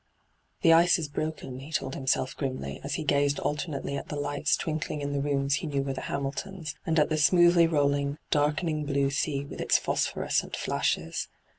[0.63, 4.57] 'The ice is broken,' he told himself grimly, as he gazed alternately at the lights
[4.57, 8.83] twinkling in the rooms he knew were the Hamiltons', and at the smoothly rolling, darkening
[8.83, 11.27] blue sea with its phosphorescent flashes.